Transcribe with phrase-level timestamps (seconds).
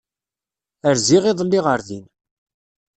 [0.95, 2.05] Rziɣ iḍelli ɣer din.